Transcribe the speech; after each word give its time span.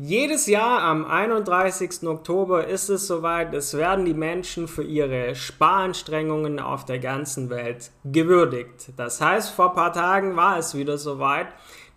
Jedes 0.00 0.46
Jahr 0.46 0.80
am 0.82 1.04
31. 1.06 2.06
Oktober 2.06 2.68
ist 2.68 2.88
es 2.88 3.08
soweit, 3.08 3.52
es 3.52 3.74
werden 3.74 4.04
die 4.04 4.14
Menschen 4.14 4.68
für 4.68 4.84
ihre 4.84 5.34
Sparanstrengungen 5.34 6.60
auf 6.60 6.84
der 6.84 7.00
ganzen 7.00 7.50
Welt 7.50 7.90
gewürdigt. 8.04 8.92
Das 8.96 9.20
heißt, 9.20 9.50
vor 9.50 9.70
ein 9.70 9.74
paar 9.74 9.92
Tagen 9.92 10.36
war 10.36 10.56
es 10.56 10.76
wieder 10.76 10.98
soweit. 10.98 11.48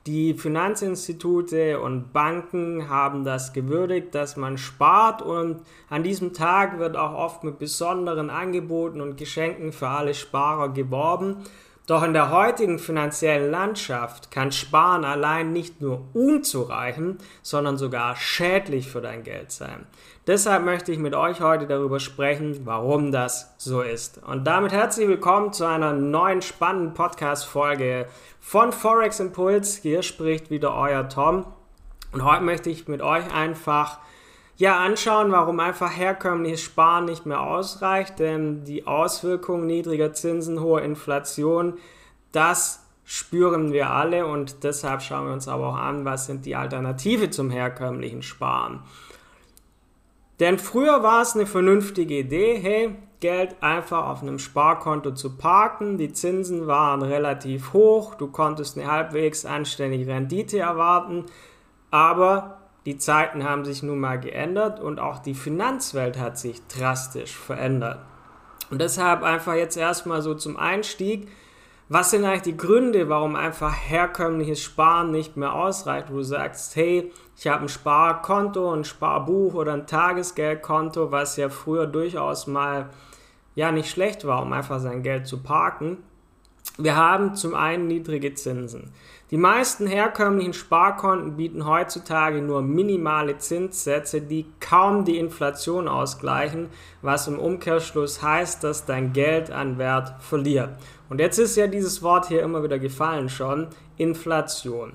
Die 0.08 0.34
Finanzinstitute 0.34 1.80
und 1.80 2.12
Banken 2.12 2.90
haben 2.90 3.24
das 3.24 3.54
gewürdigt, 3.54 4.16
dass 4.16 4.36
man 4.36 4.58
spart 4.58 5.22
und 5.22 5.62
an 5.88 6.02
diesem 6.02 6.34
Tag 6.34 6.80
wird 6.80 6.98
auch 6.98 7.14
oft 7.14 7.44
mit 7.44 7.60
besonderen 7.60 8.32
Angeboten 8.32 9.00
und 9.00 9.16
Geschenken 9.16 9.72
für 9.72 9.90
alle 9.90 10.16
Sparer 10.16 10.70
geworben. 10.70 11.44
Doch 11.92 12.04
in 12.04 12.14
der 12.14 12.32
heutigen 12.32 12.80
finanziellen 12.80 13.52
Landschaft 13.52 14.32
kann 14.32 14.54
Sparen 14.54 15.04
allein 15.04 15.52
nicht 15.52 15.82
nur 15.82 16.06
unzureichend, 16.14 17.22
sondern 17.42 17.78
sogar 17.78 18.16
schädlich 18.16 18.90
für 18.90 19.02
dein 19.02 19.24
Geld 19.24 19.52
sein. 19.52 19.86
Deshalb 20.26 20.64
möchte 20.64 20.94
ich 20.94 21.00
mit 21.00 21.14
euch 21.16 21.42
heute 21.42 21.68
darüber 21.68 22.00
sprechen, 22.00 22.62
warum 22.64 23.12
das 23.12 23.56
so 23.58 23.82
ist. 23.82 24.24
Und 24.26 24.46
damit 24.48 24.72
herzlich 24.72 25.10
willkommen 25.10 25.52
zu 25.52 25.66
einer 25.66 25.92
neuen 25.92 26.42
spannenden 26.42 26.94
Podcast-Folge 26.94 28.08
von 28.40 28.72
Forex 28.72 29.20
Impuls. 29.20 29.76
Hier 29.76 30.02
spricht 30.02 30.50
wieder 30.50 30.74
euer 30.74 31.10
Tom. 31.10 31.46
Und 32.14 32.24
heute 32.24 32.46
möchte 32.46 32.70
ich 32.70 32.88
mit 32.88 33.02
euch 33.02 33.34
einfach 33.34 34.00
ja, 34.58 34.78
anschauen, 34.78 35.32
warum 35.32 35.60
einfach 35.60 35.96
herkömmliches 35.96 36.62
Sparen 36.62 37.06
nicht 37.06 37.26
mehr 37.26 37.42
ausreicht, 37.42 38.20
denn 38.20 38.64
die 38.64 38.86
Auswirkungen 38.86 39.66
niedriger 39.66 40.14
Zinsen, 40.14 40.62
hoher 40.62 40.82
Inflation, 40.82 41.78
das 42.32 42.86
spüren 43.04 43.74
wir 43.74 43.90
alle 43.90 44.26
und 44.26 44.64
deshalb 44.64 45.02
schauen 45.02 45.26
wir 45.26 45.34
uns 45.34 45.48
aber 45.48 45.70
auch 45.70 45.78
an, 45.78 46.06
was 46.06 46.28
sind 46.28 46.46
die 46.46 46.56
Alternative 46.56 47.30
zum 47.30 47.50
herkömmlichen 47.50 48.22
Sparen. 48.22 48.82
Denn 50.40 50.58
früher 50.58 51.04
war 51.04 51.22
es 51.22 51.36
eine 51.36 51.46
vernünftige 51.46 52.20
Idee, 52.20 52.58
hey, 52.58 52.96
Geld 53.20 53.62
einfach 53.62 54.08
auf 54.08 54.24
einem 54.24 54.40
Sparkonto 54.40 55.12
zu 55.12 55.38
parken, 55.38 55.98
die 55.98 56.12
Zinsen 56.12 56.66
waren 56.66 57.04
relativ 57.04 57.74
hoch, 57.74 58.16
du 58.16 58.28
konntest 58.28 58.78
eine 58.78 58.92
halbwegs 58.92 59.46
anständige 59.46 60.12
Rendite 60.12 60.60
erwarten, 60.60 61.26
aber 61.92 62.61
die 62.86 62.98
Zeiten 62.98 63.44
haben 63.44 63.64
sich 63.64 63.84
nun 63.84 64.00
mal 64.00 64.20
geändert 64.20 64.80
und 64.80 65.00
auch 65.00 65.20
die 65.20 65.36
Finanzwelt 65.36 66.18
hat 66.18 66.38
sich 66.38 66.66
drastisch 66.68 67.36
verändert. 67.36 68.00
Und 68.72 68.82
deshalb 68.82 69.22
einfach 69.22 69.54
jetzt 69.54 69.78
erstmal 69.78 70.22
so 70.22 70.34
zum 70.34 70.58
Einstieg, 70.58 71.28
was 71.90 72.10
sind 72.10 72.24
eigentlich 72.24 72.44
die 72.44 72.58
Gründe, 72.58 73.10
warum 73.10 73.36
einfach 73.36 73.76
herkömmliches 73.76 74.62
Sparen 74.62 75.12
nicht 75.12 75.36
mehr 75.36 75.54
ausreicht, 75.54 76.10
wo 76.10 76.18
du 76.18 76.24
sagst, 76.24 76.76
hey, 76.78 77.12
ich 77.36 77.48
habe 77.48 77.64
ein 77.64 77.70
Sparkonto, 77.70 78.74
ein 78.74 78.86
Sparbuch 78.86 79.56
oder 79.56 79.74
ein 79.74 79.88
Tagesgeldkonto, 79.88 81.12
was 81.12 81.36
ja 81.36 81.50
früher 81.50 81.88
durchaus 81.88 82.48
mal 82.48 82.90
ja 83.56 83.74
nicht 83.74 83.90
schlecht 83.90 84.26
war, 84.26 84.42
um 84.42 84.54
einfach 84.54 84.80
sein 84.80 85.04
Geld 85.04 85.28
zu 85.28 85.44
parken. 85.44 85.98
Wir 86.78 86.96
haben 86.96 87.36
zum 87.36 87.54
einen 87.54 87.88
niedrige 87.88 88.34
Zinsen. 88.34 88.92
Die 89.30 89.38
meisten 89.38 89.88
herkömmlichen 89.88 90.54
Sparkonten 90.54 91.38
bieten 91.38 91.66
heutzutage 91.66 92.42
nur 92.42 92.62
minimale 92.62 93.38
Zinssätze, 93.38 94.22
die 94.22 94.46
kaum 94.60 95.06
die 95.06 95.18
Inflation 95.18 95.88
ausgleichen, 95.88 96.70
was 97.02 97.28
im 97.28 97.40
Umkehrschluss 97.40 98.22
heißt, 98.22 98.64
dass 98.64 98.86
dein 98.86 99.14
Geld 99.14 99.52
an 99.52 99.78
Wert 99.78 100.16
verliert. 100.22 100.72
Und 101.10 101.20
jetzt 101.20 101.40
ist 101.40 101.56
ja 101.56 101.68
dieses 101.68 102.02
Wort 102.04 102.28
hier 102.28 102.42
immer 102.42 102.64
wieder 102.64 102.80
gefallen 102.80 103.30
schon, 103.30 103.68
Inflation. 103.98 104.94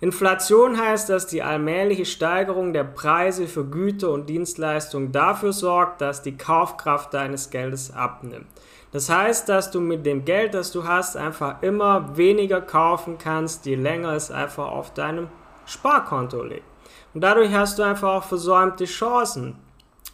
Inflation 0.00 0.78
heißt, 0.78 1.08
dass 1.08 1.26
die 1.26 1.42
allmähliche 1.42 2.04
Steigerung 2.04 2.72
der 2.72 2.84
Preise 2.84 3.46
für 3.46 3.64
Güter 3.64 4.10
und 4.10 4.28
Dienstleistungen 4.28 5.10
dafür 5.10 5.52
sorgt, 5.52 6.00
dass 6.00 6.22
die 6.22 6.36
Kaufkraft 6.36 7.14
deines 7.14 7.50
Geldes 7.50 7.92
abnimmt. 7.92 8.46
Das 8.96 9.10
heißt, 9.10 9.50
dass 9.50 9.70
du 9.70 9.78
mit 9.78 10.06
dem 10.06 10.24
Geld, 10.24 10.54
das 10.54 10.72
du 10.72 10.84
hast, 10.84 11.18
einfach 11.18 11.60
immer 11.60 12.16
weniger 12.16 12.62
kaufen 12.62 13.18
kannst, 13.18 13.66
je 13.66 13.74
länger 13.74 14.14
es 14.14 14.30
einfach 14.30 14.68
auf 14.68 14.94
deinem 14.94 15.28
Sparkonto 15.66 16.42
liegt. 16.42 16.64
Und 17.12 17.20
dadurch 17.20 17.52
hast 17.52 17.78
du 17.78 17.82
einfach 17.82 18.08
auch 18.14 18.24
versäumte 18.24 18.86
Chancen. 18.86 19.56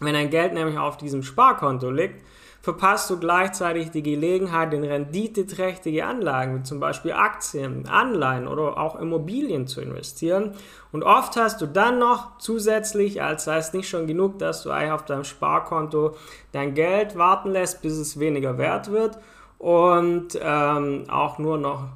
Wenn 0.00 0.14
dein 0.14 0.30
Geld 0.30 0.52
nämlich 0.52 0.78
auf 0.78 0.96
diesem 0.96 1.22
Sparkonto 1.22 1.92
liegt, 1.92 2.26
verpasst 2.62 3.10
du 3.10 3.18
gleichzeitig 3.18 3.90
die 3.90 4.04
Gelegenheit, 4.04 4.72
in 4.72 4.84
renditeträchtige 4.84 6.06
Anlagen, 6.06 6.58
wie 6.58 6.62
zum 6.62 6.78
Beispiel 6.78 7.12
Aktien, 7.12 7.88
Anleihen 7.88 8.46
oder 8.46 8.78
auch 8.78 8.98
Immobilien 8.98 9.66
zu 9.66 9.80
investieren. 9.80 10.52
Und 10.92 11.02
oft 11.02 11.36
hast 11.36 11.60
du 11.60 11.66
dann 11.66 11.98
noch 11.98 12.38
zusätzlich, 12.38 13.20
als 13.20 13.44
sei 13.44 13.58
es 13.58 13.72
nicht 13.72 13.88
schon 13.88 14.06
genug, 14.06 14.38
dass 14.38 14.62
du 14.62 14.70
eigentlich 14.70 14.92
auf 14.92 15.04
deinem 15.04 15.24
Sparkonto 15.24 16.16
dein 16.52 16.74
Geld 16.74 17.16
warten 17.16 17.50
lässt, 17.50 17.82
bis 17.82 17.94
es 17.94 18.20
weniger 18.20 18.56
wert 18.58 18.92
wird 18.92 19.18
und 19.58 20.38
ähm, 20.40 21.04
auch 21.08 21.38
nur 21.38 21.58
noch 21.58 21.88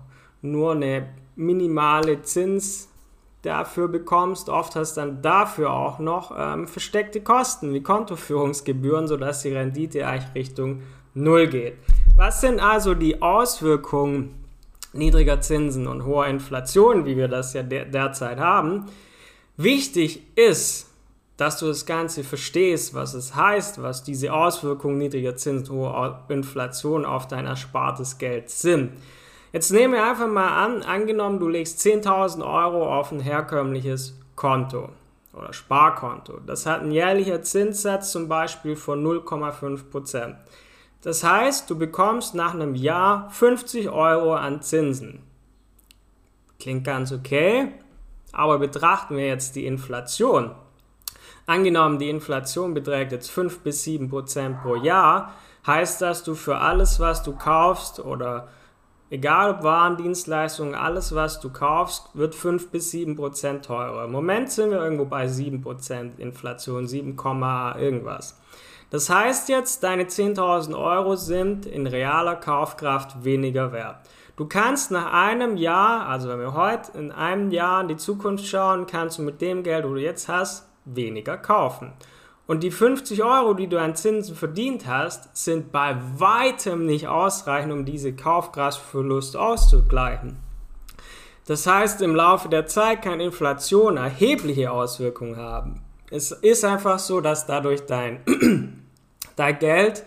nur 0.43 0.73
eine 0.73 1.09
minimale 1.37 2.23
Zins 2.23 2.89
dafür 3.47 3.89
bekommst. 3.89 4.49
Oft 4.49 4.77
hast 4.77 4.97
dann 4.97 5.23
dafür 5.23 5.73
auch 5.73 5.99
noch 5.99 6.35
ähm, 6.37 6.67
versteckte 6.67 7.21
Kosten 7.21 7.73
wie 7.73 7.83
Kontoführungsgebühren, 7.83 9.07
sodass 9.07 9.43
die 9.43 9.53
Rendite 9.53 10.07
eigentlich 10.07 10.35
Richtung 10.35 10.83
Null 11.15 11.47
geht. 11.47 11.79
Was 12.17 12.41
sind 12.41 12.61
also 12.61 12.95
die 12.95 13.23
Auswirkungen 13.23 14.35
niedriger 14.93 15.41
Zinsen 15.41 15.87
und 15.87 16.05
hoher 16.05 16.27
Inflation, 16.27 17.07
wie 17.07 17.17
wir 17.17 17.29
das 17.29 17.55
ja 17.55 17.63
der 17.63 17.87
derzeit 17.87 18.39
haben? 18.39 18.87
Wichtig 19.57 20.23
ist, 20.37 20.91
dass 21.37 21.59
du 21.59 21.67
das 21.67 21.87
Ganze 21.87 22.25
verstehst, 22.25 22.95
was 22.95 23.15
es 23.15 23.35
heißt, 23.35 23.83
was 23.83 24.03
diese 24.03 24.33
Auswirkungen 24.33 24.99
niedriger 24.99 25.37
Zinsen, 25.37 25.75
hoher 25.75 26.25
Inflation 26.29 27.05
auf 27.05 27.29
dein 27.29 27.47
erspartes 27.47 28.19
Geld 28.19 28.51
sind. 28.51 28.93
Jetzt 29.53 29.71
nehmen 29.73 29.95
wir 29.95 30.05
einfach 30.05 30.29
mal 30.29 30.65
an, 30.65 30.83
angenommen, 30.83 31.39
du 31.39 31.49
legst 31.49 31.81
10.000 31.81 32.45
Euro 32.45 32.95
auf 32.99 33.13
ein 33.13 33.21
herkömmliches 33.21 34.19
Konto 34.35 34.91
oder 35.33 35.53
Sparkonto. 35.53 36.41
Das 36.47 36.67
hat 36.67 36.81
einen 36.81 36.93
jährlichen 36.93 37.43
Zinssatz 37.43 38.13
zum 38.13 38.29
Beispiel 38.29 38.77
von 38.77 39.05
0,5%. 39.05 40.35
Das 41.03 41.23
heißt, 41.23 41.71
du 41.71 41.79
bekommst 41.79 42.35
nach 42.35 42.55
einem 42.55 42.75
Jahr 42.75 43.31
50 43.31 43.91
Euro 43.91 44.35
an 44.35 44.63
Zinsen. 44.63 45.23
Klingt 46.59 46.85
ganz 46.85 47.13
okay, 47.13 47.73
aber 48.33 48.59
betrachten 48.59 49.17
wir 49.17 49.27
jetzt 49.27 49.57
die 49.57 49.67
Inflation. 49.67 50.51
Angenommen, 51.47 51.99
die 51.99 52.11
Inflation 52.11 52.75
beträgt 52.75 53.13
jetzt 53.13 53.31
5 53.31 53.61
bis 53.61 53.85
7% 53.85 54.63
pro 54.63 54.75
Jahr, 54.75 55.33
heißt 55.67 56.03
das, 56.03 56.25
du 56.25 56.35
für 56.35 56.59
alles, 56.59 56.99
was 56.99 57.23
du 57.23 57.37
kaufst 57.37 58.01
oder 58.01 58.49
Egal 59.09 59.51
ob 59.51 59.63
Waren, 59.63 59.97
Dienstleistungen, 59.97 60.75
alles 60.75 61.15
was 61.15 61.39
du 61.39 61.51
kaufst, 61.51 62.11
wird 62.15 62.35
5 62.35 62.71
bis 62.71 62.91
7 62.91 63.15
Prozent 63.15 63.65
teurer. 63.65 64.05
Im 64.05 64.13
Moment 64.13 64.51
sind 64.51 64.71
wir 64.71 64.83
irgendwo 64.83 65.05
bei 65.05 65.29
7 65.29 65.63
Prozent 65.63 66.19
Inflation, 66.19 66.89
7, 66.89 67.17
irgendwas. 67.79 68.37
Das 68.91 69.09
heißt 69.09 69.49
jetzt, 69.49 69.85
deine 69.85 70.05
10.000 70.05 70.77
Euro 70.77 71.15
sind 71.15 71.67
in 71.67 71.87
realer 71.87 72.35
Kaufkraft 72.35 73.25
weniger 73.25 73.73
wert. 73.73 73.97
Du 74.37 74.47
kannst 74.47 74.91
nach 74.91 75.13
einem 75.13 75.57
Jahr, 75.57 76.07
also 76.09 76.29
wenn 76.29 76.41
wir 76.41 76.55
heute 76.55 76.99
in 76.99 77.13
einem 77.13 77.53
Jahr 77.53 77.83
in 77.83 77.89
die 77.89 77.97
Zukunft 77.97 78.45
schauen, 78.45 78.87
kannst 78.87 79.19
du 79.19 79.23
mit 79.23 79.41
dem 79.41 79.63
Geld, 79.63 79.89
wo 79.89 79.95
du 79.95 80.01
jetzt 80.01 80.29
hast, 80.29 80.69
weniger 80.85 81.39
kaufen. 81.39 81.93
Und 82.47 82.63
die 82.63 82.71
50 82.71 83.25
Euro, 83.25 83.55
die 83.55 83.67
du 83.67 83.81
an 83.81 83.97
Zinsen 83.97 84.37
verdient 84.37 84.87
hast, 84.87 85.37
sind 85.37 85.73
bei 85.73 85.97
weitem 86.17 86.87
nicht 86.87 87.09
ausreichend, 87.09 87.73
um 87.73 87.85
diese 87.85 88.15
Kaufkraftverlust 88.15 89.37
auszugleichen. 89.37 90.37
Das 91.47 91.67
heißt, 91.67 92.03
im 92.03 92.15
Laufe 92.15 92.49
der 92.49 92.67
Zeit 92.67 93.03
kann 93.03 93.21
Inflation 93.21 93.97
erhebliche 93.97 94.71
Auswirkungen 94.71 95.37
haben. 95.37 95.83
Es 96.11 96.31
ist 96.31 96.65
einfach 96.65 96.99
so, 97.01 97.21
dass 97.21 97.47
dadurch 97.47 97.87
dein, 97.87 98.21
dein 99.37 99.59
Geld 99.59 100.05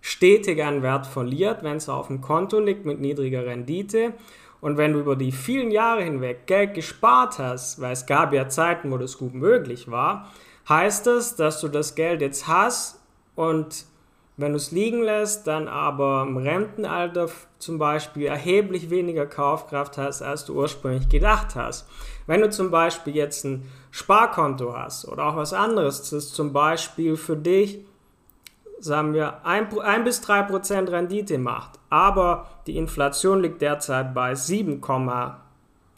stetig 0.00 0.62
an 0.62 0.82
Wert 0.82 1.06
verliert, 1.06 1.62
wenn 1.62 1.76
es 1.76 1.88
auf 1.88 2.08
dem 2.08 2.20
Konto 2.20 2.58
liegt 2.58 2.86
mit 2.86 3.00
niedriger 3.00 3.46
Rendite. 3.46 4.14
Und 4.60 4.76
wenn 4.76 4.92
du 4.92 5.00
über 5.00 5.16
die 5.16 5.32
vielen 5.32 5.70
Jahre 5.70 6.02
hinweg 6.04 6.46
Geld 6.46 6.74
gespart 6.74 7.38
hast, 7.38 7.80
weil 7.80 7.92
es 7.92 8.06
gab 8.06 8.32
ja 8.32 8.48
Zeiten, 8.48 8.90
wo 8.90 8.98
das 8.98 9.18
gut 9.18 9.34
möglich 9.34 9.90
war, 9.90 10.30
heißt 10.68 11.06
es, 11.08 11.36
dass 11.36 11.60
du 11.60 11.68
das 11.68 11.94
Geld 11.94 12.20
jetzt 12.20 12.46
hast 12.48 13.00
und 13.34 13.86
wenn 14.38 14.52
du 14.52 14.56
es 14.56 14.70
liegen 14.72 15.02
lässt, 15.02 15.46
dann 15.46 15.68
aber 15.68 16.22
im 16.22 16.38
Rentenalter 16.38 17.28
zum 17.58 17.78
Beispiel 17.78 18.26
erheblich 18.26 18.88
weniger 18.88 19.26
Kaufkraft 19.26 19.98
hast, 19.98 20.22
als 20.22 20.46
du 20.46 20.54
ursprünglich 20.54 21.08
gedacht 21.08 21.54
hast. 21.54 21.86
Wenn 22.26 22.40
du 22.40 22.48
zum 22.48 22.70
Beispiel 22.70 23.14
jetzt 23.14 23.44
ein 23.44 23.70
Sparkonto 23.90 24.74
hast 24.76 25.06
oder 25.06 25.26
auch 25.26 25.36
was 25.36 25.52
anderes, 25.52 26.10
das 26.10 26.32
zum 26.32 26.52
Beispiel 26.52 27.16
für 27.16 27.36
dich, 27.36 27.84
sagen 28.80 29.12
wir, 29.12 29.44
1 29.44 29.68
bis 30.04 30.22
3 30.22 30.42
Prozent 30.42 30.90
Rendite 30.90 31.38
macht, 31.38 31.78
aber 31.90 32.48
die 32.66 32.78
Inflation 32.78 33.42
liegt 33.42 33.60
derzeit 33.60 34.14
bei 34.14 34.34
7, 34.34 34.80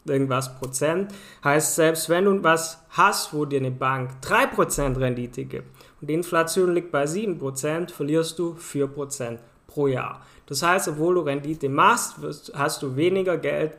irgendwas 0.05 0.57
Prozent. 0.57 1.13
Heißt, 1.43 1.75
selbst 1.75 2.09
wenn 2.09 2.25
du 2.25 2.43
was 2.43 2.83
hast, 2.91 3.33
wo 3.33 3.45
dir 3.45 3.59
eine 3.59 3.71
Bank 3.71 4.11
3% 4.21 4.99
Rendite 4.99 5.45
gibt 5.45 5.67
und 6.01 6.09
die 6.09 6.13
Inflation 6.13 6.73
liegt 6.73 6.91
bei 6.91 7.05
7%, 7.05 7.91
verlierst 7.91 8.39
du 8.39 8.55
4% 8.55 9.39
pro 9.67 9.87
Jahr. 9.87 10.21
Das 10.45 10.61
heißt, 10.61 10.87
obwohl 10.89 11.15
du 11.15 11.21
Rendite 11.21 11.69
machst, 11.69 12.15
hast 12.53 12.81
du 12.83 12.95
weniger 12.95 13.37
Geld, 13.37 13.77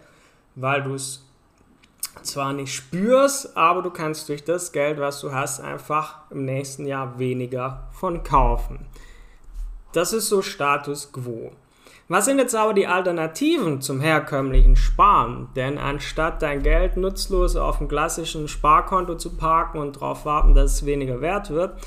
weil 0.56 0.82
du 0.82 0.94
es 0.94 1.22
zwar 2.22 2.52
nicht 2.52 2.74
spürst, 2.74 3.56
aber 3.56 3.82
du 3.82 3.90
kannst 3.90 4.28
durch 4.28 4.42
das 4.42 4.72
Geld, 4.72 4.98
was 4.98 5.20
du 5.20 5.32
hast, 5.32 5.60
einfach 5.60 6.30
im 6.30 6.44
nächsten 6.44 6.86
Jahr 6.86 7.18
weniger 7.18 7.88
von 7.92 8.22
kaufen. 8.22 8.86
Das 9.92 10.12
ist 10.12 10.28
so 10.28 10.42
Status 10.42 11.12
quo. 11.12 11.52
Was 12.08 12.26
sind 12.26 12.38
jetzt 12.38 12.54
aber 12.54 12.72
die 12.72 12.86
Alternativen 12.86 13.80
zum 13.80 14.00
herkömmlichen 14.00 14.76
Sparen? 14.76 15.48
Denn 15.56 15.76
anstatt 15.76 16.40
dein 16.40 16.62
Geld 16.62 16.96
nutzlos 16.96 17.56
auf 17.56 17.78
dem 17.78 17.88
klassischen 17.88 18.46
Sparkonto 18.46 19.16
zu 19.16 19.36
parken 19.36 19.78
und 19.78 19.96
darauf 19.96 20.24
warten, 20.24 20.54
dass 20.54 20.74
es 20.74 20.86
weniger 20.86 21.20
wert 21.20 21.50
wird, 21.50 21.80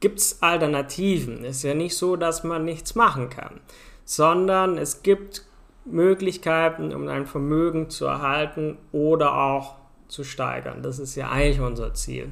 gibt 0.00 0.18
es 0.18 0.42
Alternativen. 0.42 1.44
Es 1.44 1.58
ist 1.58 1.62
ja 1.62 1.74
nicht 1.74 1.96
so, 1.96 2.16
dass 2.16 2.42
man 2.42 2.64
nichts 2.64 2.96
machen 2.96 3.30
kann, 3.30 3.60
sondern 4.04 4.78
es 4.78 5.04
gibt 5.04 5.46
Möglichkeiten, 5.84 6.92
um 6.92 7.06
dein 7.06 7.26
Vermögen 7.26 7.88
zu 7.88 8.06
erhalten 8.06 8.78
oder 8.90 9.36
auch 9.36 9.76
zu 10.08 10.24
steigern. 10.24 10.82
Das 10.82 10.98
ist 10.98 11.14
ja 11.14 11.30
eigentlich 11.30 11.60
unser 11.60 11.94
Ziel. 11.94 12.30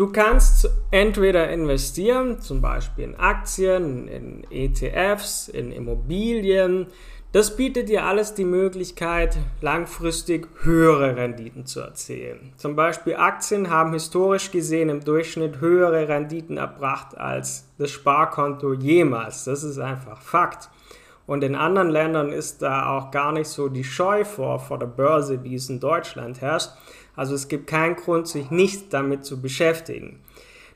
Du 0.00 0.06
kannst 0.06 0.66
entweder 0.90 1.50
investieren, 1.50 2.40
zum 2.40 2.62
Beispiel 2.62 3.04
in 3.04 3.16
Aktien, 3.16 4.08
in 4.08 4.46
ETFs, 4.50 5.48
in 5.48 5.72
Immobilien. 5.72 6.86
Das 7.32 7.54
bietet 7.54 7.90
dir 7.90 8.06
alles 8.06 8.32
die 8.32 8.46
Möglichkeit, 8.46 9.36
langfristig 9.60 10.48
höhere 10.62 11.16
Renditen 11.16 11.66
zu 11.66 11.80
erzielen. 11.80 12.54
Zum 12.56 12.76
Beispiel 12.76 13.16
Aktien 13.16 13.68
haben 13.68 13.92
historisch 13.92 14.50
gesehen 14.50 14.88
im 14.88 15.04
Durchschnitt 15.04 15.60
höhere 15.60 16.08
Renditen 16.08 16.56
erbracht 16.56 17.18
als 17.18 17.68
das 17.76 17.90
Sparkonto 17.90 18.72
jemals. 18.72 19.44
Das 19.44 19.62
ist 19.62 19.78
einfach 19.78 20.22
Fakt. 20.22 20.70
Und 21.30 21.44
in 21.44 21.54
anderen 21.54 21.90
Ländern 21.90 22.32
ist 22.32 22.60
da 22.60 22.88
auch 22.88 23.12
gar 23.12 23.30
nicht 23.30 23.46
so 23.46 23.68
die 23.68 23.84
Scheu 23.84 24.24
vor, 24.24 24.58
vor 24.58 24.80
der 24.80 24.88
Börse, 24.88 25.44
wie 25.44 25.54
es 25.54 25.70
in 25.70 25.78
Deutschland 25.78 26.40
herrscht. 26.40 26.70
Also 27.14 27.36
es 27.36 27.46
gibt 27.46 27.68
keinen 27.68 27.94
Grund, 27.94 28.26
sich 28.26 28.50
nicht 28.50 28.92
damit 28.92 29.24
zu 29.24 29.40
beschäftigen. 29.40 30.24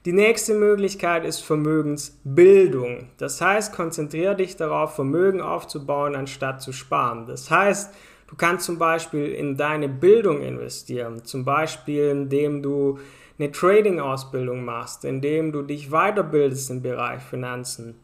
Die 0.04 0.12
nächste 0.12 0.54
Möglichkeit 0.54 1.24
ist 1.24 1.40
Vermögensbildung. 1.40 3.08
Das 3.16 3.40
heißt, 3.40 3.74
konzentriere 3.74 4.36
dich 4.36 4.54
darauf, 4.54 4.94
Vermögen 4.94 5.40
aufzubauen, 5.40 6.14
anstatt 6.14 6.62
zu 6.62 6.70
sparen. 6.70 7.26
Das 7.26 7.50
heißt, 7.50 7.92
du 8.28 8.36
kannst 8.36 8.66
zum 8.66 8.78
Beispiel 8.78 9.32
in 9.32 9.56
deine 9.56 9.88
Bildung 9.88 10.40
investieren, 10.40 11.24
zum 11.24 11.44
Beispiel 11.44 12.10
indem 12.10 12.62
du 12.62 13.00
eine 13.40 13.50
Trading-Ausbildung 13.50 14.64
machst, 14.64 15.04
indem 15.04 15.50
du 15.50 15.62
dich 15.62 15.90
weiterbildest 15.90 16.70
im 16.70 16.80
Bereich 16.80 17.22
Finanzen 17.22 17.96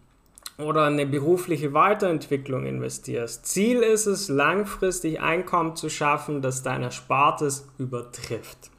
oder 0.63 0.85
eine 0.85 1.07
berufliche 1.07 1.73
Weiterentwicklung 1.73 2.67
investierst. 2.67 3.47
Ziel 3.47 3.81
ist 3.81 4.07
es, 4.07 4.29
langfristig 4.29 5.21
Einkommen 5.21 5.77
zu 5.77 5.89
schaffen, 5.89 6.43
das 6.43 6.63
dein 6.63 6.83
Erspartes 6.83 7.69
übertrifft. 7.79 8.71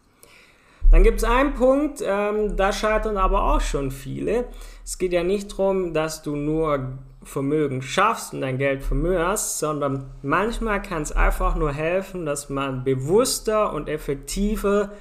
Dann 0.92 1.04
gibt 1.04 1.20
es 1.20 1.24
einen 1.24 1.54
Punkt, 1.54 2.04
ähm, 2.06 2.58
da 2.58 2.74
scheitern 2.74 3.18
aber 3.18 3.44
auch 3.44 3.62
schon 3.62 3.92
viele. 3.92 4.46
Es 4.84 4.98
geht 4.98 5.14
ja 5.14 5.24
nicht 5.24 5.52
darum, 5.54 5.94
dass 5.94 6.22
du 6.22 6.36
nur 6.36 6.98
Vermögen 7.24 7.82
schaffst 7.82 8.34
und 8.34 8.42
dein 8.42 8.58
Geld 8.58 8.84
vermehrst, 8.84 9.60
sondern 9.60 10.10
manchmal 10.22 10.82
kann 10.82 11.04
es 11.04 11.12
einfach 11.12 11.56
nur 11.56 11.72
helfen, 11.72 12.26
dass 12.26 12.50
man 12.50 12.84
bewusster 12.84 13.74
und 13.74 13.88
effektiver 13.88 14.92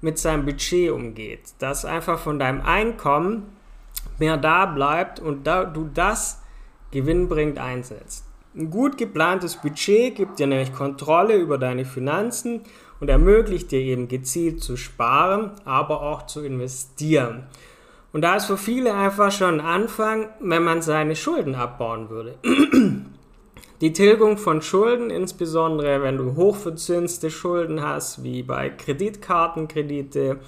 mit 0.00 0.18
seinem 0.18 0.44
Budget 0.44 0.90
umgeht. 0.90 1.40
Dass 1.60 1.84
einfach 1.84 2.18
von 2.18 2.38
deinem 2.38 2.60
Einkommen 2.60 3.44
mehr 4.18 4.36
da 4.36 4.66
bleibt 4.66 5.20
und 5.20 5.46
da, 5.46 5.64
du 5.64 5.88
das 5.92 6.42
gewinnbringend 6.90 7.58
einsetzt. 7.58 8.24
Ein 8.56 8.70
gut 8.70 8.96
geplantes 8.96 9.56
Budget 9.56 10.16
gibt 10.16 10.38
dir 10.38 10.46
nämlich 10.46 10.72
Kontrolle 10.72 11.36
über 11.36 11.58
deine 11.58 11.84
Finanzen 11.84 12.62
und 12.98 13.08
ermöglicht 13.08 13.70
dir 13.70 13.80
eben 13.80 14.08
gezielt 14.08 14.62
zu 14.62 14.76
sparen, 14.76 15.52
aber 15.64 16.02
auch 16.02 16.26
zu 16.26 16.44
investieren. 16.44 17.46
Und 18.12 18.22
da 18.22 18.36
ist 18.36 18.46
für 18.46 18.56
viele 18.56 18.94
einfach 18.94 19.30
schon 19.30 19.60
ein 19.60 19.66
Anfang, 19.66 20.30
wenn 20.40 20.64
man 20.64 20.82
seine 20.82 21.14
Schulden 21.14 21.54
abbauen 21.54 22.08
würde. 22.08 22.34
Die 23.80 23.92
Tilgung 23.92 24.38
von 24.38 24.60
Schulden, 24.60 25.10
insbesondere 25.10 26.02
wenn 26.02 26.16
du 26.16 26.34
hochverzinste 26.34 27.30
Schulden 27.30 27.80
hast, 27.80 28.24
wie 28.24 28.42
bei 28.42 28.70
Kreditkartenkredite, 28.70 30.40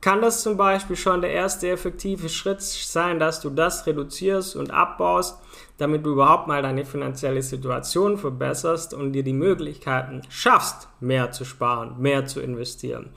kann 0.00 0.20
das 0.20 0.42
zum 0.42 0.56
Beispiel 0.56 0.96
schon 0.96 1.20
der 1.20 1.30
erste 1.30 1.68
effektive 1.68 2.28
Schritt 2.28 2.62
sein, 2.62 3.18
dass 3.18 3.40
du 3.40 3.50
das 3.50 3.86
reduzierst 3.86 4.56
und 4.56 4.70
abbaust, 4.70 5.38
damit 5.78 6.04
du 6.04 6.12
überhaupt 6.12 6.46
mal 6.46 6.62
deine 6.62 6.84
finanzielle 6.84 7.42
Situation 7.42 8.18
verbesserst 8.18 8.94
und 8.94 9.12
dir 9.12 9.22
die 9.22 9.32
Möglichkeiten 9.32 10.22
schaffst, 10.28 10.88
mehr 11.00 11.32
zu 11.32 11.44
sparen, 11.44 11.96
mehr 11.98 12.26
zu 12.26 12.40
investieren. 12.40 13.10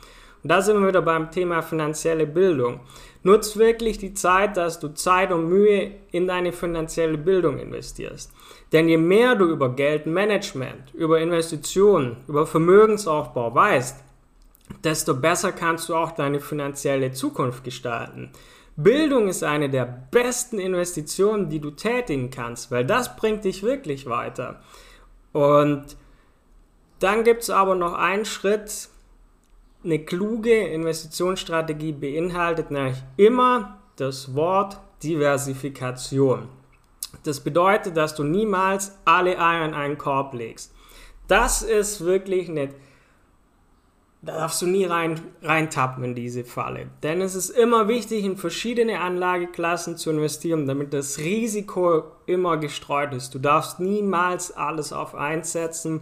Und 0.44 0.50
da 0.50 0.62
sind 0.62 0.82
wir 0.82 0.88
wieder 0.88 1.04
beim 1.04 1.30
Thema 1.30 1.62
finanzielle 1.62 2.26
Bildung. 2.26 2.80
Nutz 3.24 3.58
wirklich 3.58 4.00
die 4.00 4.16
Zeit, 4.16 4.58
dass 4.58 4.80
du 4.80 4.88
Zeit 4.90 5.32
und 5.32 5.48
Mühe 5.50 5.92
in 6.12 6.28
deine 6.28 6.52
finanzielle 6.52 7.20
Bildung 7.20 7.60
investierst. 7.60 8.32
Denn 8.72 8.90
je 8.90 8.98
mehr 8.98 9.36
du 9.36 9.46
über 9.46 9.70
Geldmanagement, 9.70 10.94
über 10.96 11.20
Investitionen, 11.20 12.18
über 12.28 12.48
Vermögensaufbau 12.48 13.54
weißt, 13.54 14.04
desto 14.84 15.16
besser 15.16 15.52
kannst 15.52 15.90
du 15.90 15.96
auch 15.96 16.12
deine 16.12 16.40
finanzielle 16.40 17.12
Zukunft 17.12 17.64
gestalten. 17.64 18.32
Bildung 18.76 19.28
ist 19.28 19.44
eine 19.44 19.70
der 19.70 19.86
besten 19.86 20.60
Investitionen, 20.60 21.50
die 21.50 21.60
du 21.60 21.72
tätigen 21.72 22.30
kannst, 22.30 22.72
weil 22.72 22.86
das 22.86 23.16
bringt 23.16 23.44
dich 23.44 23.64
wirklich 23.64 24.06
weiter. 24.08 24.62
Und 25.34 25.98
dann 27.00 27.24
gibt 27.24 27.44
es 27.44 27.50
aber 27.50 27.76
noch 27.76 27.94
einen 27.94 28.26
Schritt. 28.26 28.90
Eine 29.84 30.00
kluge 30.00 30.56
Investitionsstrategie 30.56 31.92
beinhaltet 31.92 32.72
nämlich 32.72 32.98
immer 33.18 33.80
das 33.96 34.36
Wort 34.36 34.80
Diversifikation. 35.04 36.48
Das 37.24 37.40
bedeutet, 37.40 37.98
dass 37.98 38.16
du 38.16 38.24
niemals 38.24 38.98
alle 39.06 39.38
Eier 39.40 39.66
in 39.66 39.74
einen 39.74 39.98
Korb 39.98 40.34
legst. 40.34 40.74
Das 41.28 41.62
ist 41.62 42.02
wirklich 42.02 42.50
eine 42.50 42.70
da 44.24 44.38
darfst 44.38 44.62
du 44.62 44.68
nie 44.68 44.86
rein, 44.86 45.20
reintappen 45.42 46.04
in 46.04 46.16
diese 46.16 46.44
Falle. 46.44 46.88
Denn 47.02 47.22
es 47.22 47.34
ist 47.34 47.50
immer 47.50 47.88
wichtig, 47.88 48.24
in 48.24 48.38
verschiedene 48.38 49.02
Anlageklassen 49.02 49.98
zu 49.98 50.12
investieren, 50.12 50.68
damit 50.68 50.94
das 50.94 51.18
Risiko 51.18 52.04
immer 52.28 52.58
gestreut 52.58 53.14
ist. 53.14 53.34
Du 53.34 53.40
darfst 53.40 53.80
niemals 53.80 54.56
alles 54.56 54.94
auf 54.94 55.16
eins 55.16 55.54
setzen. 55.54 56.02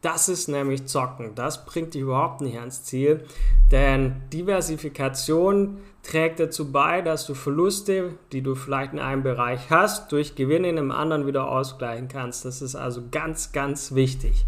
Das 0.00 0.30
ist 0.30 0.48
nämlich 0.48 0.86
Zocken. 0.86 1.34
Das 1.34 1.66
bringt 1.66 1.92
dich 1.92 2.00
überhaupt 2.00 2.40
nicht 2.40 2.58
ans 2.58 2.84
Ziel. 2.84 3.24
Denn 3.70 4.22
Diversifikation 4.32 5.76
trägt 6.02 6.40
dazu 6.40 6.72
bei, 6.72 7.02
dass 7.02 7.26
du 7.26 7.34
Verluste, 7.34 8.14
die 8.32 8.40
du 8.40 8.54
vielleicht 8.54 8.94
in 8.94 8.98
einem 8.98 9.22
Bereich 9.22 9.68
hast, 9.68 10.10
durch 10.12 10.34
Gewinne 10.34 10.70
in 10.70 10.78
einem 10.78 10.92
anderen 10.92 11.26
wieder 11.26 11.50
ausgleichen 11.50 12.08
kannst. 12.08 12.46
Das 12.46 12.62
ist 12.62 12.74
also 12.74 13.02
ganz, 13.10 13.52
ganz 13.52 13.94
wichtig. 13.94 14.46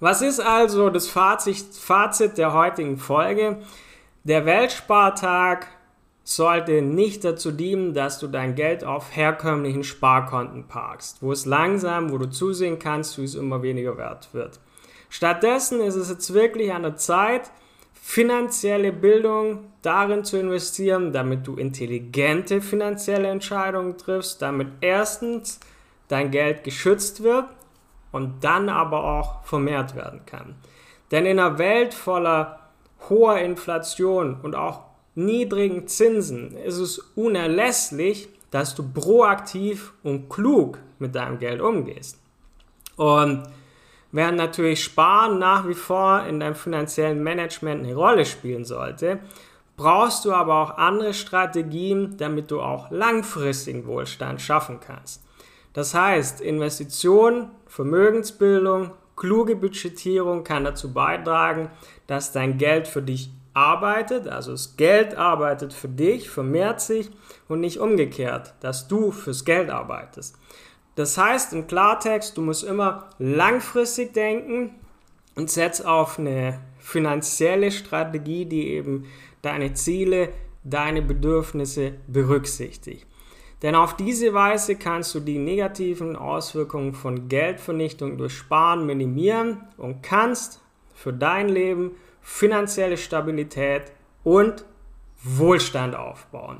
Was 0.00 0.22
ist 0.22 0.40
also 0.40 0.88
das 0.88 1.08
Fazit, 1.08 1.58
Fazit 1.74 2.38
der 2.38 2.54
heutigen 2.54 2.96
Folge? 2.96 3.58
Der 4.24 4.46
Weltspartag 4.46 5.66
sollte 6.24 6.80
nicht 6.80 7.22
dazu 7.22 7.52
dienen, 7.52 7.92
dass 7.92 8.18
du 8.18 8.26
dein 8.26 8.54
Geld 8.54 8.82
auf 8.82 9.14
herkömmlichen 9.14 9.84
Sparkonten 9.84 10.66
parkst, 10.66 11.18
wo 11.20 11.32
es 11.32 11.44
langsam, 11.44 12.12
wo 12.12 12.16
du 12.16 12.30
zusehen 12.30 12.78
kannst, 12.78 13.18
wie 13.18 13.24
es 13.24 13.34
immer 13.34 13.60
weniger 13.60 13.98
wert 13.98 14.30
wird. 14.32 14.58
Stattdessen 15.10 15.82
ist 15.82 15.96
es 15.96 16.08
jetzt 16.08 16.32
wirklich 16.32 16.72
an 16.72 16.82
der 16.82 16.96
Zeit, 16.96 17.50
finanzielle 17.92 18.92
Bildung 18.92 19.66
darin 19.82 20.24
zu 20.24 20.38
investieren, 20.38 21.12
damit 21.12 21.46
du 21.46 21.56
intelligente 21.56 22.62
finanzielle 22.62 23.28
Entscheidungen 23.28 23.98
triffst, 23.98 24.40
damit 24.40 24.68
erstens 24.80 25.60
dein 26.08 26.30
Geld 26.30 26.64
geschützt 26.64 27.22
wird 27.22 27.44
und 28.12 28.44
dann 28.44 28.68
aber 28.68 29.04
auch 29.04 29.44
vermehrt 29.44 29.94
werden 29.94 30.26
kann. 30.26 30.56
Denn 31.10 31.26
in 31.26 31.38
einer 31.38 31.58
Welt 31.58 31.94
voller 31.94 32.60
hoher 33.08 33.38
Inflation 33.38 34.36
und 34.42 34.54
auch 34.54 34.82
niedrigen 35.14 35.86
Zinsen 35.86 36.56
ist 36.56 36.78
es 36.78 36.98
unerlässlich, 37.14 38.28
dass 38.50 38.74
du 38.74 38.88
proaktiv 38.92 39.92
und 40.02 40.28
klug 40.28 40.78
mit 40.98 41.14
deinem 41.14 41.38
Geld 41.38 41.60
umgehst. 41.60 42.18
Und 42.96 43.44
während 44.12 44.38
natürlich 44.38 44.82
Sparen 44.82 45.38
nach 45.38 45.66
wie 45.66 45.74
vor 45.74 46.24
in 46.24 46.40
deinem 46.40 46.54
finanziellen 46.54 47.22
Management 47.22 47.84
eine 47.84 47.94
Rolle 47.94 48.24
spielen 48.24 48.64
sollte, 48.64 49.20
brauchst 49.76 50.24
du 50.24 50.32
aber 50.32 50.56
auch 50.56 50.76
andere 50.76 51.14
Strategien, 51.14 52.16
damit 52.18 52.50
du 52.50 52.60
auch 52.60 52.90
langfristigen 52.90 53.86
Wohlstand 53.86 54.42
schaffen 54.42 54.78
kannst. 54.80 55.22
Das 55.72 55.94
heißt, 55.94 56.40
Investitionen, 56.40 57.50
Vermögensbildung, 57.70 58.90
kluge 59.14 59.54
Budgetierung 59.54 60.42
kann 60.42 60.64
dazu 60.64 60.92
beitragen, 60.92 61.70
dass 62.08 62.32
dein 62.32 62.58
Geld 62.58 62.88
für 62.88 63.00
dich 63.00 63.30
arbeitet, 63.54 64.26
also 64.26 64.50
das 64.50 64.76
Geld 64.76 65.16
arbeitet 65.16 65.72
für 65.72 65.88
dich, 65.88 66.28
vermehrt 66.28 66.80
sich 66.80 67.10
und 67.46 67.60
nicht 67.60 67.78
umgekehrt, 67.78 68.54
dass 68.58 68.88
du 68.88 69.12
fürs 69.12 69.44
Geld 69.44 69.70
arbeitest. 69.70 70.36
Das 70.96 71.16
heißt 71.16 71.52
im 71.52 71.68
Klartext, 71.68 72.36
du 72.36 72.42
musst 72.42 72.64
immer 72.64 73.08
langfristig 73.20 74.12
denken 74.14 74.74
und 75.36 75.48
setz 75.48 75.80
auf 75.80 76.18
eine 76.18 76.60
finanzielle 76.78 77.70
Strategie, 77.70 78.46
die 78.46 78.70
eben 78.70 79.06
deine 79.42 79.74
Ziele, 79.74 80.30
deine 80.64 81.02
Bedürfnisse 81.02 81.92
berücksichtigt. 82.08 83.06
Denn 83.62 83.74
auf 83.74 83.94
diese 83.94 84.32
Weise 84.32 84.76
kannst 84.76 85.14
du 85.14 85.20
die 85.20 85.38
negativen 85.38 86.16
Auswirkungen 86.16 86.94
von 86.94 87.28
Geldvernichtung 87.28 88.16
durch 88.16 88.32
Sparen 88.32 88.86
minimieren 88.86 89.62
und 89.76 90.02
kannst 90.02 90.60
für 90.94 91.12
dein 91.12 91.48
Leben 91.48 91.92
finanzielle 92.22 92.96
Stabilität 92.96 93.92
und 94.24 94.64
Wohlstand 95.22 95.94
aufbauen. 95.94 96.58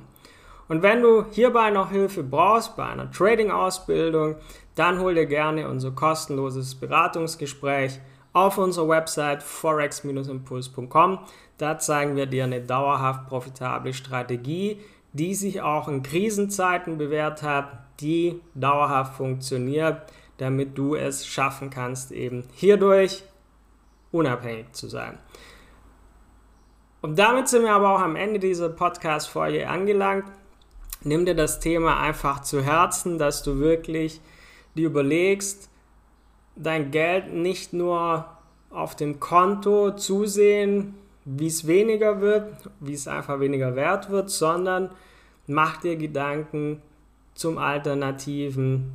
Und 0.68 0.82
wenn 0.82 1.02
du 1.02 1.24
hierbei 1.30 1.70
noch 1.70 1.90
Hilfe 1.90 2.22
brauchst 2.22 2.76
bei 2.76 2.86
einer 2.86 3.10
Trading-Ausbildung, 3.10 4.36
dann 4.76 5.00
hol 5.00 5.14
dir 5.14 5.26
gerne 5.26 5.68
unser 5.68 5.90
kostenloses 5.90 6.74
Beratungsgespräch 6.76 7.98
auf 8.32 8.56
unserer 8.58 8.88
Website 8.88 9.42
forex-impuls.com. 9.42 11.18
Da 11.58 11.78
zeigen 11.78 12.14
wir 12.14 12.26
dir 12.26 12.44
eine 12.44 12.60
dauerhaft 12.60 13.26
profitable 13.28 13.92
Strategie, 13.92 14.80
die 15.12 15.34
sich 15.34 15.62
auch 15.62 15.88
in 15.88 16.02
Krisenzeiten 16.02 16.98
bewährt 16.98 17.42
hat, 17.42 17.68
die 18.00 18.40
dauerhaft 18.54 19.14
funktioniert, 19.14 20.02
damit 20.38 20.78
du 20.78 20.94
es 20.94 21.26
schaffen 21.26 21.70
kannst, 21.70 22.12
eben 22.12 22.44
hierdurch 22.54 23.24
unabhängig 24.12 24.72
zu 24.72 24.88
sein. 24.88 25.18
Und 27.02 27.18
damit 27.18 27.48
sind 27.48 27.62
wir 27.62 27.72
aber 27.72 27.94
auch 27.94 28.00
am 28.00 28.16
Ende 28.16 28.38
dieser 28.38 28.68
Podcast-Folge 28.68 29.68
angelangt. 29.68 30.24
Nimm 31.02 31.24
dir 31.24 31.34
das 31.34 31.60
Thema 31.60 31.98
einfach 31.98 32.42
zu 32.42 32.62
Herzen, 32.62 33.18
dass 33.18 33.42
du 33.42 33.58
wirklich 33.58 34.20
dir 34.74 34.86
überlegst, 34.86 35.70
dein 36.56 36.90
Geld 36.90 37.32
nicht 37.32 37.72
nur 37.72 38.26
auf 38.68 38.96
dem 38.96 39.18
Konto 39.18 39.92
zusehen, 39.96 40.94
wie 41.24 41.46
es 41.46 41.66
weniger 41.66 42.20
wird, 42.20 42.52
wie 42.80 42.94
es 42.94 43.08
einfach 43.08 43.40
weniger 43.40 43.76
wert 43.76 44.10
wird, 44.10 44.30
sondern 44.30 44.90
mach 45.46 45.78
dir 45.78 45.96
Gedanken 45.96 46.82
zum 47.34 47.58
alternativen 47.58 48.92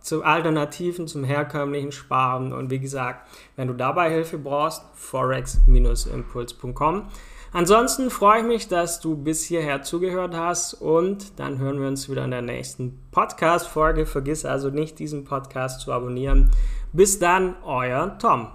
zum 0.00 0.22
Alternativen 0.22 1.06
zum 1.08 1.24
herkömmlichen 1.24 1.92
Sparen. 1.92 2.52
Und 2.52 2.68
wie 2.70 2.80
gesagt, 2.80 3.28
wenn 3.56 3.68
du 3.68 3.74
dabei 3.74 4.10
Hilfe 4.10 4.38
brauchst, 4.38 4.82
forex-impuls.com. 4.94 7.08
Ansonsten 7.52 8.10
freue 8.10 8.40
ich 8.40 8.46
mich, 8.46 8.66
dass 8.66 8.98
du 9.00 9.16
bis 9.16 9.44
hierher 9.44 9.82
zugehört 9.82 10.34
hast 10.34 10.74
und 10.74 11.38
dann 11.38 11.58
hören 11.58 11.80
wir 11.80 11.86
uns 11.86 12.10
wieder 12.10 12.24
in 12.24 12.32
der 12.32 12.42
nächsten 12.42 12.98
Podcast-Folge. 13.12 14.06
Vergiss 14.06 14.44
also 14.44 14.70
nicht, 14.70 14.98
diesen 14.98 15.22
Podcast 15.24 15.80
zu 15.80 15.92
abonnieren. 15.92 16.50
Bis 16.92 17.20
dann, 17.20 17.54
euer 17.64 18.18
Tom. 18.18 18.48